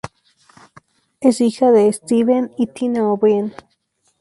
Es 1.19 1.41
hija 1.41 1.71
de 1.71 1.93
Steven 1.93 2.51
y 2.57 2.65
Tina 2.65 3.03
O'Brien. 3.07 3.53